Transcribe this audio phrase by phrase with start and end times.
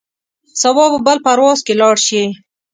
[0.61, 2.23] سبا به بل پرواز کې لاړ شې.